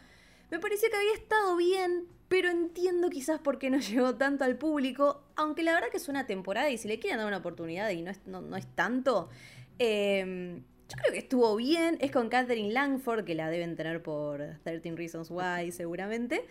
Me 0.51 0.59
parecía 0.59 0.91
que 0.91 0.97
había 0.97 1.15
estado 1.15 1.57
bien, 1.57 2.07
pero 2.29 2.51
entiendo 2.51 3.09
quizás 3.09 3.41
por 3.41 3.59
qué 3.59 3.71
no 3.71 3.79
llegó 3.79 4.17
tanto 4.17 4.45
al 4.45 4.57
público, 4.57 5.23
aunque 5.35 5.63
la 5.63 5.73
verdad 5.73 5.89
que 5.89 5.97
es 5.97 6.09
una 6.09 6.27
temporada 6.27 6.69
y 6.71 6.77
si 6.77 6.89
le 6.89 6.99
quieren 6.99 7.19
dar 7.19 7.27
una 7.27 7.39
oportunidad 7.39 7.89
y 7.89 8.03
no 8.03 8.11
es, 8.11 8.21
no, 8.27 8.57
es 8.57 8.67
tanto, 8.75 9.31
em, 9.79 10.57
yo 10.89 10.97
creo 10.99 11.13
que 11.13 11.19
estuvo 11.21 11.57
bien, 11.57 11.97
es 12.01 12.11
con 12.11 12.29
Catherine 12.29 12.71
Langford, 12.71 13.25
que 13.25 13.35
la 13.35 13.49
deben 13.49 13.77
tener 13.77 14.03
por 14.03 14.59
13 14.63 14.93
Reasons 14.93 15.31
Why 15.31 15.73
seguramente. 15.73 16.45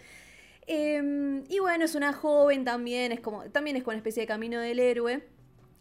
Em, 0.68 1.44
y 1.50 1.60
bueno, 1.60 1.86
es 1.86 1.96
una 1.96 2.13
joven 2.13 2.63
también, 2.63 3.12
es 3.12 3.20
como, 3.20 3.44
también 3.46 3.75
es 3.75 3.84
con 3.84 3.94
una 3.94 3.98
especie 3.98 4.22
de 4.22 4.27
camino 4.27 4.60
del 4.60 4.80
héroe. 4.80 5.24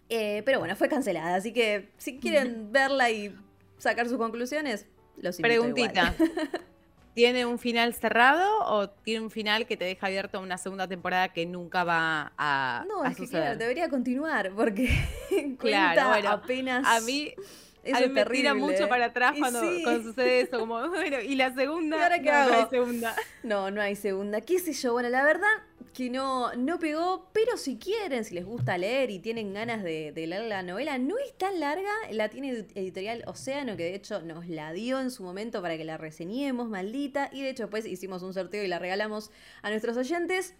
Eh, 0.08 0.42
pero 0.44 0.58
bueno, 0.58 0.74
fue 0.74 0.88
cancelada, 0.88 1.36
así 1.36 1.52
que 1.52 1.90
si 1.96 2.18
quieren 2.18 2.72
verla 2.72 3.10
y 3.10 3.32
sacar 3.78 4.08
sus 4.08 4.18
conclusiones, 4.18 4.86
los 5.16 5.38
invito 5.38 5.60
Preguntita. 5.60 6.14
¿Tiene 7.14 7.44
un 7.44 7.58
final 7.58 7.92
cerrado 7.94 8.64
o 8.66 8.88
tiene 8.88 9.24
un 9.24 9.30
final 9.30 9.66
que 9.66 9.76
te 9.76 9.84
deja 9.84 10.06
abierto 10.06 10.40
una 10.40 10.58
segunda 10.58 10.88
temporada 10.88 11.32
que 11.32 11.44
nunca 11.44 11.84
va 11.84 12.32
a, 12.38 12.84
no, 12.88 13.04
es 13.04 13.16
Que, 13.16 13.26
debería 13.56 13.88
continuar 13.88 14.52
porque 14.54 14.88
claro, 15.58 16.08
bueno, 16.08 16.30
apenas. 16.30 16.86
A 16.86 17.00
mí 17.00 17.34
eso 17.82 18.08
me 18.10 18.24
tira 18.26 18.54
mucho 18.54 18.88
para 18.88 19.06
atrás 19.06 19.34
cuando, 19.38 19.60
sucede 20.02 20.42
eso, 20.42 20.58
como, 20.58 20.88
bueno, 20.88 21.20
y 21.20 21.34
la 21.34 21.54
segunda, 21.54 21.96
no, 22.18 22.48
no 22.50 22.54
hay 22.54 22.66
segunda. 22.70 23.16
No, 23.42 23.70
no 23.70 23.80
hay 23.80 23.96
segunda. 23.96 24.40
¿Qué 24.42 24.58
sé 24.58 24.72
yo? 24.74 24.92
Bueno, 24.92 25.08
la 25.08 25.24
verdad 25.24 25.48
que 25.94 26.10
no, 26.10 26.54
no 26.54 26.78
pegó, 26.78 27.30
pero 27.32 27.56
si 27.56 27.78
quieren, 27.78 28.24
si 28.24 28.34
les 28.34 28.44
gusta 28.44 28.78
leer 28.78 29.10
y 29.10 29.18
tienen 29.18 29.52
ganas 29.52 29.82
de, 29.82 30.12
leer 30.14 30.44
la 30.44 30.62
novela, 30.62 30.98
no 30.98 31.16
es 31.18 31.36
tan 31.36 31.58
larga, 31.58 31.90
la 32.12 32.28
tiene 32.28 32.66
editorial 32.74 33.24
Océano, 33.26 33.76
que 33.76 33.84
de 33.84 33.94
hecho 33.94 34.20
nos 34.22 34.46
la 34.46 34.72
dio 34.72 35.00
en 35.00 35.10
su 35.10 35.22
momento 35.22 35.62
para 35.62 35.76
que 35.76 35.84
la 35.84 35.96
reseñemos, 35.96 36.68
maldita, 36.68 37.30
y 37.32 37.42
de 37.42 37.50
hecho 37.50 37.64
después 37.64 37.86
hicimos 37.86 38.22
un 38.22 38.34
sorteo 38.34 38.62
y 38.62 38.68
la 38.68 38.78
regalamos 38.78 39.30
a 39.62 39.70
nuestros 39.70 39.96
oyentes. 39.96 40.54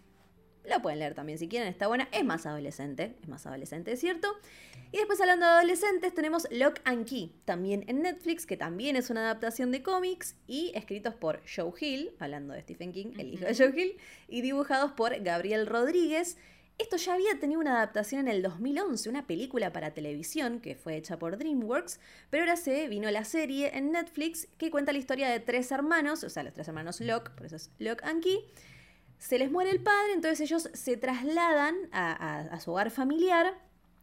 La 0.64 0.82
pueden 0.82 0.98
leer 0.98 1.14
también 1.14 1.38
si 1.38 1.48
quieren, 1.48 1.68
está 1.68 1.86
buena. 1.86 2.08
Es 2.12 2.24
más 2.24 2.46
adolescente, 2.46 3.16
es 3.22 3.28
más 3.28 3.46
adolescente, 3.46 3.92
es 3.92 4.00
cierto. 4.00 4.36
Y 4.92 4.98
después 4.98 5.20
hablando 5.20 5.46
de 5.46 5.52
adolescentes 5.52 6.12
tenemos 6.14 6.48
Lock 6.50 6.80
and 6.84 7.06
Key, 7.08 7.32
también 7.44 7.84
en 7.86 8.02
Netflix, 8.02 8.44
que 8.44 8.56
también 8.56 8.96
es 8.96 9.08
una 9.08 9.20
adaptación 9.20 9.70
de 9.70 9.84
cómics 9.84 10.34
y 10.48 10.72
escritos 10.74 11.14
por 11.14 11.40
Joe 11.48 11.72
Hill, 11.80 12.10
hablando 12.18 12.54
de 12.54 12.62
Stephen 12.62 12.92
King, 12.92 13.12
el 13.18 13.32
hijo 13.32 13.44
de 13.44 13.54
Joe 13.54 13.72
Hill, 13.74 13.96
y 14.28 14.40
dibujados 14.40 14.90
por 14.92 15.16
Gabriel 15.22 15.66
Rodríguez. 15.66 16.36
Esto 16.76 16.96
ya 16.96 17.14
había 17.14 17.38
tenido 17.38 17.60
una 17.60 17.76
adaptación 17.76 18.22
en 18.22 18.28
el 18.28 18.42
2011, 18.42 19.08
una 19.10 19.26
película 19.26 19.70
para 19.72 19.92
televisión 19.92 20.60
que 20.60 20.74
fue 20.74 20.96
hecha 20.96 21.18
por 21.18 21.36
DreamWorks, 21.36 22.00
pero 22.30 22.42
ahora 22.42 22.56
se 22.56 22.88
vino 22.88 23.10
la 23.10 23.24
serie 23.24 23.76
en 23.76 23.92
Netflix 23.92 24.48
que 24.58 24.70
cuenta 24.70 24.92
la 24.92 24.98
historia 24.98 25.28
de 25.28 25.40
tres 25.40 25.70
hermanos, 25.70 26.24
o 26.24 26.30
sea, 26.30 26.42
los 26.42 26.54
tres 26.54 26.66
hermanos 26.66 27.00
Lock, 27.00 27.30
por 27.30 27.46
eso 27.46 27.56
es 27.56 27.70
Lock 27.78 28.02
and 28.02 28.22
Key, 28.22 28.40
se 29.20 29.38
les 29.38 29.50
muere 29.50 29.70
el 29.70 29.82
padre, 29.82 30.14
entonces 30.14 30.40
ellos 30.40 30.70
se 30.72 30.96
trasladan 30.96 31.76
a, 31.92 32.58
su 32.58 32.72
hogar 32.72 32.90
familiar, 32.90 33.54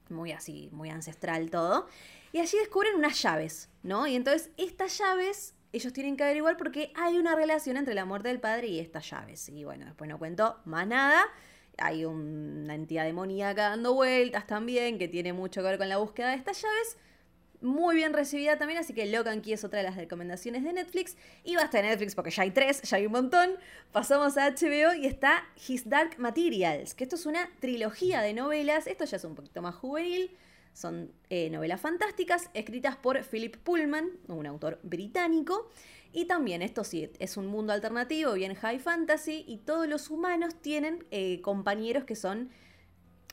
muy 0.09 0.31
así, 0.31 0.69
muy 0.71 0.89
ancestral 0.91 1.49
todo, 1.49 1.87
y 2.31 2.39
allí 2.39 2.57
descubren 2.59 2.95
unas 2.95 3.19
llaves, 3.21 3.69
¿no? 3.81 4.05
Y 4.05 4.15
entonces 4.15 4.51
estas 4.57 4.95
llaves 4.99 5.55
ellos 5.73 5.91
tienen 5.91 6.15
que 6.17 6.23
averiguar 6.23 6.55
porque 6.55 6.93
hay 6.95 7.17
una 7.17 7.35
relación 7.35 7.77
entre 7.77 7.95
la 7.95 8.05
muerte 8.05 8.27
del 8.29 8.39
padre 8.39 8.67
y 8.67 8.79
estas 8.79 9.09
llaves. 9.09 9.49
Y 9.49 9.63
bueno, 9.63 9.85
después 9.85 10.09
no 10.09 10.17
cuento 10.17 10.59
más 10.65 10.87
nada. 10.87 11.23
Hay 11.77 12.05
una 12.05 12.73
entidad 12.75 13.03
demoníaca 13.03 13.69
dando 13.69 13.93
vueltas 13.93 14.47
también 14.47 14.97
que 14.97 15.07
tiene 15.07 15.33
mucho 15.33 15.61
que 15.61 15.67
ver 15.67 15.77
con 15.77 15.89
la 15.89 15.97
búsqueda 15.97 16.29
de 16.29 16.35
estas 16.35 16.61
llaves 16.61 16.97
muy 17.61 17.95
bien 17.95 18.13
recibida 18.13 18.57
también, 18.57 18.79
así 18.79 18.93
que 18.93 19.05
Locan 19.05 19.41
Key 19.41 19.53
es 19.53 19.63
otra 19.63 19.79
de 19.79 19.83
las 19.83 19.95
recomendaciones 19.95 20.63
de 20.63 20.73
Netflix. 20.73 21.17
Y 21.43 21.55
basta 21.55 21.81
de 21.81 21.87
Netflix 21.87 22.15
porque 22.15 22.31
ya 22.31 22.43
hay 22.43 22.51
tres, 22.51 22.81
ya 22.83 22.97
hay 22.97 23.05
un 23.05 23.11
montón. 23.11 23.51
Pasamos 23.91 24.37
a 24.37 24.49
HBO 24.51 24.93
y 24.93 25.07
está 25.07 25.43
His 25.67 25.89
Dark 25.89 26.19
Materials, 26.19 26.93
que 26.93 27.03
esto 27.03 27.15
es 27.15 27.25
una 27.25 27.49
trilogía 27.59 28.21
de 28.21 28.33
novelas, 28.33 28.87
esto 28.87 29.05
ya 29.05 29.17
es 29.17 29.23
un 29.23 29.35
poquito 29.35 29.61
más 29.61 29.75
juvenil. 29.75 30.31
Son 30.73 31.11
eh, 31.31 31.49
novelas 31.49 31.81
fantásticas 31.81 32.51
escritas 32.53 32.95
por 32.95 33.23
Philip 33.23 33.57
Pullman, 33.57 34.11
un 34.27 34.45
autor 34.45 34.79
británico. 34.83 35.69
Y 36.13 36.25
también 36.25 36.61
esto 36.61 36.83
sí, 36.83 37.11
es 37.19 37.37
un 37.37 37.47
mundo 37.47 37.73
alternativo, 37.73 38.33
bien 38.33 38.53
high 38.53 38.79
fantasy, 38.79 39.43
y 39.47 39.57
todos 39.57 39.87
los 39.87 40.09
humanos 40.09 40.55
tienen 40.61 41.05
eh, 41.11 41.41
compañeros 41.41 42.05
que 42.05 42.15
son 42.15 42.49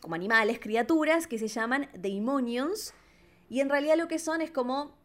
como 0.00 0.14
animales, 0.14 0.58
criaturas, 0.58 1.26
que 1.26 1.38
se 1.38 1.48
llaman 1.48 1.88
Daemonions 1.94 2.94
y 3.48 3.60
en 3.60 3.68
realidad 3.68 3.96
lo 3.96 4.08
que 4.08 4.18
son 4.18 4.40
es 4.40 4.50
como 4.50 4.96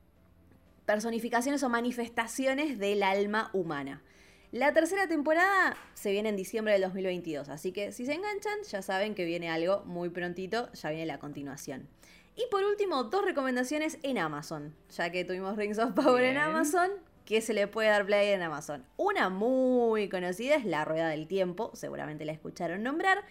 personificaciones 0.86 1.62
o 1.64 1.70
manifestaciones 1.70 2.80
del 2.80 3.04
alma 3.04 3.50
humana. 3.54 4.02
La 4.52 4.74
tercera 4.74 5.08
temporada 5.08 5.78
se 5.94 6.12
viene 6.12 6.30
en 6.30 6.36
diciembre 6.36 6.74
del 6.74 6.82
2022, 6.82 7.50
así 7.50 7.72
que 7.72 7.92
si 7.92 8.08
se 8.08 8.14
enganchan 8.14 8.64
ya 8.68 8.82
saben 8.82 9.14
que 9.14 9.26
viene 9.26 9.50
algo 9.50 9.84
muy 9.86 10.10
prontito, 10.10 10.72
ya 10.74 10.90
viene 10.90 11.06
la 11.06 11.20
continuación. 11.20 11.88
Y 12.36 12.50
por 12.50 12.64
último, 12.64 13.04
dos 13.04 13.24
recomendaciones 13.24 14.00
en 14.02 14.18
Amazon, 14.18 14.74
ya 14.90 15.12
que 15.12 15.26
tuvimos 15.26 15.56
Rings 15.58 15.78
of 15.78 15.92
Power 15.94 16.24
en 16.24 16.38
Amazon, 16.38 16.90
que 17.26 17.42
se 17.42 17.54
le 17.54 17.68
puede 17.68 17.90
dar 17.90 18.08
play 18.08 18.30
en 18.30 18.42
Amazon. 18.42 18.84
Una 18.98 19.30
muy 19.30 20.10
conocida 20.10 20.56
es 20.56 20.66
La 20.66 20.84
Rueda 20.86 21.10
del 21.10 21.28
Tiempo, 21.28 21.70
seguramente 21.76 22.26
la 22.26 22.32
escucharon 22.32 22.82
nombrar. 22.82 23.24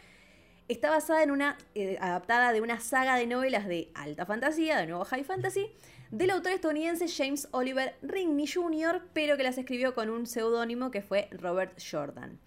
Está 0.68 0.90
basada 0.90 1.22
en 1.22 1.30
una, 1.30 1.56
eh, 1.74 1.96
adaptada 2.00 2.52
de 2.52 2.60
una 2.60 2.78
saga 2.78 3.16
de 3.16 3.26
novelas 3.26 3.66
de 3.66 3.90
alta 3.94 4.26
fantasía, 4.26 4.76
de 4.76 4.86
nuevo 4.86 5.04
high 5.06 5.24
fantasy, 5.24 5.70
del 6.10 6.30
autor 6.30 6.52
estadounidense 6.52 7.08
James 7.08 7.48
Oliver 7.52 7.96
Ringney 8.02 8.46
Jr., 8.46 9.02
pero 9.14 9.38
que 9.38 9.44
las 9.44 9.56
escribió 9.56 9.94
con 9.94 10.10
un 10.10 10.26
seudónimo 10.26 10.90
que 10.90 11.00
fue 11.00 11.28
Robert 11.32 11.78
Jordan. 11.78 12.38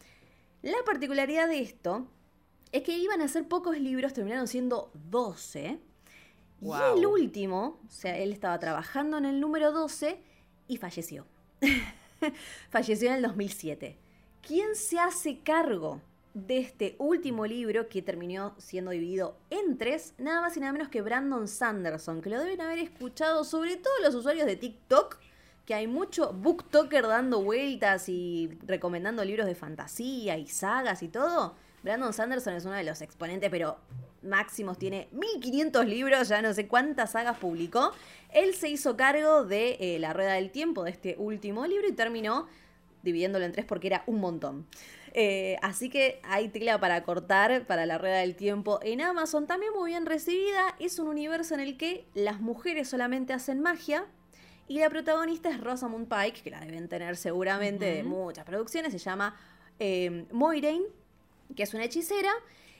La 0.62 0.78
particularidad 0.86 1.48
de 1.48 1.62
esto 1.62 2.08
es 2.72 2.84
que 2.84 2.96
iban 2.96 3.22
a 3.22 3.28
ser 3.28 3.48
pocos 3.48 3.80
libros, 3.80 4.14
terminaron 4.14 4.48
siendo 4.48 4.92
12. 5.10 5.80
Y 6.62 6.70
el 6.96 7.06
último, 7.08 7.80
o 7.88 7.92
sea, 7.92 8.16
él 8.18 8.32
estaba 8.32 8.60
trabajando 8.60 9.18
en 9.18 9.26
el 9.26 9.40
número 9.40 9.72
12 9.72 10.20
y 10.68 10.78
falleció. 10.78 11.26
falleció 12.70 13.10
en 13.10 13.16
el 13.16 13.22
2007. 13.24 13.98
¿Quién 14.46 14.76
se 14.76 15.00
hace 15.00 15.40
cargo 15.40 16.02
de 16.34 16.60
este 16.60 16.96
último 16.98 17.46
libro 17.46 17.90
que 17.90 18.02
terminó 18.02 18.56
siendo 18.58 18.92
dividido 18.92 19.38
en 19.50 19.78
tres, 19.78 20.14
nada 20.18 20.42
más 20.42 20.56
y 20.56 20.60
nada 20.60 20.72
menos 20.72 20.90
que 20.90 21.02
Brandon 21.02 21.48
Sanderson, 21.48 22.22
que 22.22 22.30
lo 22.30 22.40
deben 22.40 22.62
haber 22.62 22.80
escuchado 22.80 23.44
sobre 23.44 23.78
todo 23.78 23.94
los 24.04 24.16
usuarios 24.16 24.46
de 24.46 24.56
TikTok, 24.56 25.18
que 25.66 25.74
hay 25.74 25.88
mucho 25.88 26.34
booktoker 26.34 27.08
dando 27.08 27.42
vueltas 27.42 28.10
y 28.10 28.50
recomendando 28.66 29.24
libros 29.24 29.46
de 29.46 29.56
fantasía 29.56 30.38
y 30.38 30.48
sagas 30.48 31.04
y 31.04 31.10
todo. 31.10 31.56
Brandon 31.84 32.14
Sanderson 32.14 32.54
es 32.54 32.66
uno 32.66 32.76
de 32.76 32.84
los 32.84 33.02
exponentes, 33.02 33.50
pero 33.50 33.78
máximos, 34.22 34.78
tiene 34.78 35.08
1500 35.12 35.86
libros, 35.86 36.28
ya 36.28 36.42
no 36.42 36.54
sé 36.54 36.68
cuántas 36.68 37.12
sagas 37.12 37.38
publicó. 37.38 37.92
Él 38.34 38.54
se 38.54 38.70
hizo 38.70 38.96
cargo 38.96 39.46
de 39.46 39.78
eh, 39.80 40.00
La 40.00 40.14
Rueda 40.14 40.34
del 40.34 40.52
Tiempo, 40.52 40.84
de 40.84 40.92
este 40.92 41.16
último 41.18 41.66
libro, 41.66 41.88
y 41.88 41.94
terminó 41.94 42.48
dividiéndolo 43.04 43.46
en 43.46 43.52
tres 43.52 43.66
porque 43.66 43.88
era 43.88 44.04
un 44.06 44.20
montón. 44.20 44.68
Eh, 45.14 45.58
así 45.62 45.90
que 45.90 46.22
hay 46.24 46.48
tela 46.48 46.80
para 46.80 47.04
cortar 47.04 47.66
para 47.68 47.86
la 47.86 47.98
rueda 47.98 48.20
del 48.20 48.36
tiempo 48.36 48.80
en 48.82 49.02
Amazon. 49.02 49.48
También 49.48 49.74
muy 49.74 49.92
bien 49.92 50.06
recibida. 50.06 50.76
Es 50.80 51.00
un 51.00 51.08
universo 51.08 51.54
en 51.54 51.60
el 51.60 51.78
que 51.78 52.06
las 52.14 52.40
mujeres 52.40 52.90
solamente 52.90 53.34
hacen 53.34 53.62
magia. 53.62 54.06
Y 54.68 54.80
la 54.80 54.90
protagonista 54.90 55.50
es 55.50 55.60
Rosamund 55.60 56.08
Pike, 56.08 56.44
que 56.44 56.52
la 56.52 56.62
deben 56.62 56.88
tener 56.88 57.18
seguramente 57.18 57.86
de 57.86 58.04
muchas 58.04 58.46
producciones. 58.46 58.94
Se 58.94 59.00
llama 59.00 59.36
eh, 59.80 60.26
Moiraine, 60.32 60.86
que 61.56 61.64
es 61.64 61.74
una 61.74 61.84
hechicera. 61.84 62.32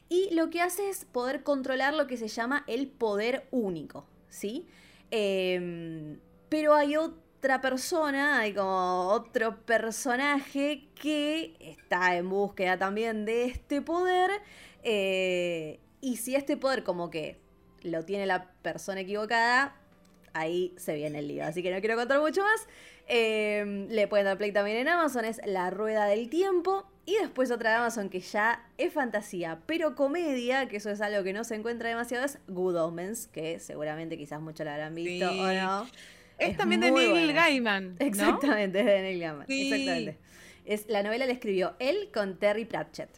Y 0.08 0.34
lo 0.34 0.50
que 0.50 0.62
hace 0.62 0.90
es 0.90 1.06
poder 1.06 1.44
controlar 1.44 1.94
lo 1.94 2.08
que 2.08 2.16
se 2.16 2.28
llama 2.30 2.64
el 2.68 2.88
poder 2.88 3.48
único. 3.52 4.06
¿Sí? 4.30 4.68
Em, 5.10 6.20
pero 6.48 6.74
hay 6.74 6.96
otro 6.96 7.22
otra 7.42 7.60
persona, 7.60 8.38
hay 8.38 8.54
como 8.54 9.08
otro 9.08 9.66
personaje 9.66 10.90
que 10.94 11.56
está 11.60 12.16
en 12.16 12.30
búsqueda 12.30 12.78
también 12.78 13.26
de 13.26 13.46
este 13.46 13.82
poder. 13.82 14.30
Eh, 14.84 15.80
y 16.02 16.18
si 16.18 16.36
este 16.36 16.56
poder 16.56 16.84
como 16.84 17.10
que 17.10 17.40
lo 17.82 18.06
tiene 18.06 18.28
la 18.28 18.52
persona 18.62 19.02
equivocada, 19.02 19.76
ahí 20.34 20.76
se 20.78 20.94
viene 20.94 21.18
el 21.18 21.30
lío. 21.30 21.44
Así 21.44 21.64
que 21.64 21.72
no 21.72 21.80
quiero 21.80 21.96
contar 21.96 22.20
mucho 22.20 22.42
más. 22.44 22.68
Eh, 23.08 23.88
le 23.90 24.08
pueden 24.08 24.28
dar 24.28 24.38
play 24.38 24.52
también 24.52 24.78
en 24.78 24.90
Amazon, 24.90 25.26
es 25.26 25.42
La 25.44 25.72
Rueda 25.72 26.06
del 26.06 26.30
Tiempo. 26.30 26.86
Y 27.08 27.16
después 27.16 27.50
otra 27.50 27.72
de 27.72 27.76
Amazon 27.78 28.10
que 28.10 28.20
ya 28.20 28.70
es 28.78 28.94
fantasía, 28.94 29.62
pero 29.66 29.96
comedia, 29.96 30.68
que 30.68 30.78
eso 30.78 30.92
es 30.92 31.02
algo 31.02 31.24
que 31.24 31.34
no 31.34 31.44
se 31.44 31.56
encuentra 31.56 31.90
demasiado, 31.90 32.24
es 32.24 32.38
Good 32.48 32.76
Omens, 32.76 33.26
que 33.26 33.58
seguramente 33.58 34.16
quizás 34.16 34.40
muchos 34.40 34.64
la 34.64 34.76
habrán 34.76 34.94
visto 34.94 35.28
o 35.28 35.52
no. 35.52 35.88
Es, 36.42 36.58
también 36.58 36.82
de 36.82 36.92
Neil 36.92 37.34
Gaiman. 37.34 37.96
Exactamente, 38.00 38.80
es 38.80 38.86
de 38.86 39.02
Neil 39.02 39.20
Gaiman. 39.20 39.46
Exactamente. 39.48 40.18
Es, 40.66 40.88
la 40.88 41.04
novela 41.04 41.26
la 41.26 41.34
escribió 41.34 41.76
él 41.80 42.10
con 42.14 42.38
Terry 42.38 42.66
Pratchett. 42.66 43.10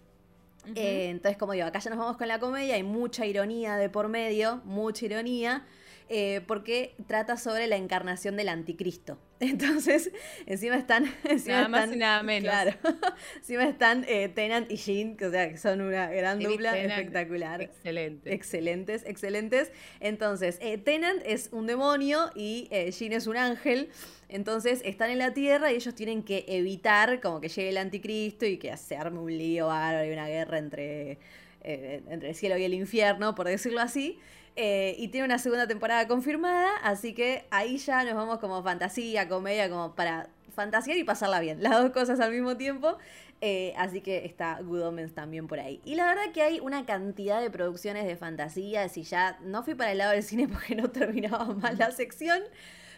Eh, 0.76 1.10
entonces, 1.10 1.38
como 1.38 1.54
digo, 1.54 1.66
acá 1.66 1.80
ya 1.80 1.90
nos 1.90 2.00
vamos 2.00 2.18
con 2.18 2.28
la 2.28 2.40
comedia, 2.40 2.76
hay 2.76 2.84
mucha 2.84 3.26
ironía 3.26 3.76
de 3.76 3.90
por 3.90 4.08
medio, 4.08 4.62
mucha 4.64 5.06
ironía. 5.06 5.66
Eh, 6.10 6.42
porque 6.48 6.96
trata 7.08 7.38
sobre 7.38 7.68
la 7.68 7.76
encarnación 7.76 8.36
del 8.36 8.50
anticristo. 8.50 9.18
Entonces, 9.40 10.12
encima 10.46 10.76
están... 10.76 11.06
nada 11.48 11.68
más 11.68 11.92
y 11.92 11.98
nada 11.98 12.24
menos. 12.24 12.50
Claro. 12.50 12.72
encima 13.36 13.64
están 13.64 14.06
eh, 14.08 14.30
Tenant 14.30 14.72
y 14.72 14.78
Jean, 14.78 15.16
que, 15.16 15.28
o 15.28 15.32
sea, 15.32 15.50
que 15.50 15.58
son 15.58 15.82
una 15.82 16.10
gran 16.10 16.40
dupla 16.40 16.78
espectacular. 16.78 17.62
Excelente. 17.62 18.34
Excelentes, 18.34 19.04
excelentes. 19.06 19.72
Entonces, 20.00 20.58
eh, 20.62 20.78
Tenant 20.78 21.22
es 21.26 21.50
un 21.52 21.68
demonio 21.68 22.32
y 22.36 22.70
Jean 22.70 23.14
es 23.14 23.28
un 23.28 23.38
ángel. 23.38 23.90
Entonces 24.30 24.82
están 24.84 25.12
en 25.12 25.20
la 25.20 25.34
Tierra 25.34 25.72
y 25.72 25.76
ellos 25.76 25.94
tienen 25.94 26.24
que 26.24 26.46
evitar 26.48 27.22
como 27.22 27.40
que 27.40 27.50
llegue 27.50 27.70
el 27.70 27.78
anticristo 27.78 28.46
y 28.46 28.58
que 28.58 28.76
se 28.78 28.98
arme 28.98 29.20
un 29.20 29.38
lío 29.38 29.68
bárbaro 29.68 30.10
y 30.10 30.12
una 30.12 30.28
guerra 30.28 30.58
entre 30.58 31.20
eh, 31.66 32.02
entre 32.10 32.30
el 32.30 32.36
cielo 32.36 32.58
y 32.58 32.66
el 32.66 32.74
infierno, 32.74 33.36
por 33.36 33.48
decirlo 33.48 33.80
así. 33.80 34.20
Eh, 34.56 34.96
y 35.00 35.08
tiene 35.08 35.26
una 35.26 35.40
segunda 35.40 35.68
temporada 35.68 36.08
confirmada, 36.08 36.78
así 36.84 37.14
que 37.14 37.46
ahí 37.50 37.78
ya 37.78 38.04
nos 38.04 38.14
vamos 38.14 38.38
como 38.38 38.62
fantasía, 38.62 39.28
comedia, 39.28 39.68
como 39.70 39.96
para 39.96 40.30
fantasear 40.54 40.98
y 40.98 41.04
pasarla 41.04 41.40
bien, 41.40 41.62
las 41.64 41.82
dos 41.82 41.92
cosas 41.92 42.20
al 42.20 42.32
mismo 42.32 42.56
tiempo. 42.56 42.98
Eh, 43.42 43.74
así 43.78 44.00
que 44.00 44.26
está 44.26 44.62
Good 44.62 44.84
Omens 44.84 45.14
también 45.14 45.48
por 45.48 45.60
ahí. 45.60 45.82
Y 45.84 45.96
la 45.96 46.06
verdad 46.06 46.32
que 46.34 46.42
hay 46.42 46.60
una 46.62 46.86
cantidad 46.86 47.42
de 47.42 47.50
producciones 47.50 48.06
de 48.06 48.16
fantasía, 48.16 48.88
si 48.88 49.04
ya 49.04 49.38
no 49.42 49.64
fui 49.64 49.76
para 49.76 49.92
el 49.92 49.98
lado 49.98 50.12
del 50.12 50.24
cine 50.24 50.48
porque 50.52 50.76
no 50.76 50.90
terminaba 50.92 51.46
mal 51.54 51.78
la 51.78 51.92
sección. 51.92 52.42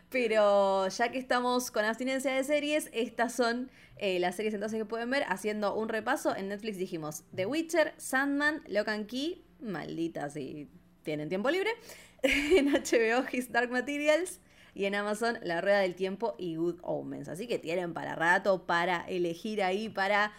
Pero 0.10 0.88
ya 0.88 1.10
que 1.10 1.18
estamos 1.18 1.72
con 1.72 1.84
abstinencia 1.84 2.32
de 2.32 2.44
series, 2.44 2.92
estas 2.94 3.34
son 3.34 3.72
eh, 3.98 4.20
las 4.20 4.36
series 4.36 4.54
entonces 4.54 4.78
que 4.78 4.86
pueden 4.86 5.10
ver. 5.10 5.24
Haciendo 5.28 5.74
un 5.74 5.90
repaso, 5.90 6.36
en 6.36 6.50
Netflix 6.50 6.78
dijimos 6.78 7.24
The 7.34 7.48
Witcher, 7.48 7.96
Sandman, 7.98 8.62
Lock 8.68 8.90
and 8.90 9.08
Key, 9.08 9.44
maldita 9.60 10.30
si 10.30 10.70
tienen 11.06 11.30
tiempo 11.30 11.50
libre. 11.50 11.70
en 12.24 12.74
HBO 12.74 13.24
His 13.32 13.52
Dark 13.52 13.72
Materials 13.72 14.40
y 14.74 14.86
en 14.86 14.96
Amazon 14.96 15.38
La 15.44 15.62
Rueda 15.62 15.80
del 15.80 15.96
Tiempo 15.96 16.36
y 16.38 16.56
Good 16.56 16.80
Omens. 16.82 17.30
Así 17.30 17.48
que 17.48 17.60
tienen 17.60 17.94
para 17.94 18.16
rato 18.16 18.66
para 18.66 19.06
elegir 19.08 19.64
ahí, 19.64 19.88
para 19.88 20.34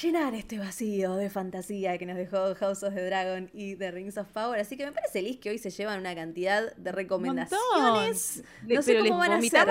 llenar 0.00 0.34
este 0.34 0.58
vacío 0.58 1.16
de 1.16 1.28
fantasía 1.28 1.98
que 1.98 2.06
nos 2.06 2.16
dejó 2.16 2.54
House 2.54 2.82
of 2.82 2.94
the 2.94 3.04
Dragon 3.04 3.50
y 3.52 3.76
The 3.76 3.90
Rings 3.90 4.16
of 4.16 4.28
Power. 4.28 4.60
Así 4.60 4.76
que 4.76 4.86
me 4.86 4.92
parece, 4.92 5.20
Liz, 5.20 5.38
que 5.38 5.50
hoy 5.50 5.58
se 5.58 5.70
llevan 5.70 6.00
una 6.00 6.14
cantidad 6.14 6.74
de 6.76 6.92
recomendaciones. 6.92 8.42
No 8.66 8.82
sé 8.82 8.98
cómo 8.98 9.18
van 9.18 9.32
a 9.32 9.40
ser. 9.42 9.68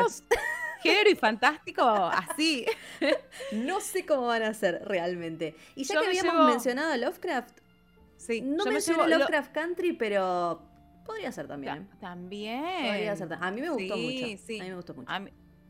Género 0.83 1.09
y 1.09 1.15
fantástico 1.15 1.83
así. 1.83 2.65
no 3.51 3.79
sé 3.79 4.05
cómo 4.05 4.27
van 4.27 4.43
a 4.43 4.53
ser 4.53 4.83
realmente. 4.85 5.55
Y 5.75 5.83
ya 5.83 5.99
que 5.99 6.07
habíamos 6.07 6.47
mencionado 6.47 6.95
Lovecraft, 6.95 7.59
sí, 8.25 8.41
no 8.41 8.65
mencioné 8.65 9.07
Lovecraft 9.07 9.53
Country, 9.53 9.93
pero 9.93 10.61
podría 11.05 11.31
ser 11.31 11.47
también. 11.47 11.87
También. 11.99 12.87
Podría 12.87 13.15
ser. 13.15 13.33
A 13.39 13.51
mí 13.51 13.61
me 13.61 13.69
gustó 13.69 13.97
mucho. 13.97 14.25
A 14.25 14.63
mí 14.63 14.69
me 14.69 14.75
gustó 14.75 14.93
mucho. 14.93 15.11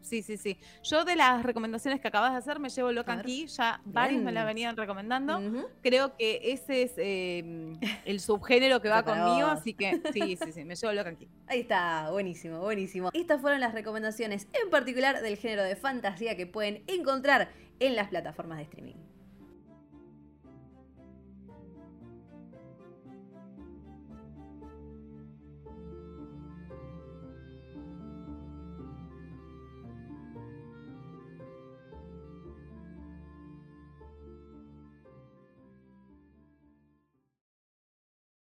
Sí, 0.06 0.22
sí, 0.22 0.38
sí. 0.38 0.58
Yo 0.84 1.04
de 1.04 1.16
las 1.16 1.44
recomendaciones 1.44 2.00
que 2.00 2.08
acabas 2.08 2.32
de 2.32 2.38
hacer 2.38 2.60
me 2.60 2.70
llevo 2.70 2.92
Loca 2.92 3.14
aquí, 3.14 3.48
ya 3.48 3.82
varios 3.86 4.22
me 4.22 4.32
la 4.32 4.46
venían 4.46 4.78
recomendando. 4.78 5.42
Creo 5.82 6.16
que 6.16 6.40
ese 6.44 6.84
es 6.84 6.94
em, 6.98 7.74
el 8.06 8.20
subgénero 8.20 8.82
que 8.82 8.90
va 8.90 9.04
conmigo, 9.04 9.48
así 9.48 9.74
que 9.74 10.00
sí, 10.14 10.38
sí, 10.38 10.52
sí, 10.52 10.64
me 10.64 10.76
llevo 10.76 10.94
Loca 10.94 11.10
aquí. 11.10 11.28
Ahí 11.48 11.62
está, 11.62 12.12
buenísimo, 12.12 12.60
buenísimo. 12.60 13.10
Estas 13.14 13.42
fueron 13.42 13.60
las 13.60 13.74
recomendaciones 13.74 14.48
en 14.64 14.70
particular 14.70 15.22
del 15.22 15.38
género 15.38 15.64
de 15.64 15.76
fantasía 15.76 16.38
que 16.38 16.46
pueden 16.46 16.84
encontrar 16.86 17.50
en 17.80 17.96
las 17.96 18.10
plataformas 18.10 18.60
de 18.60 18.64
streaming. 18.66 18.96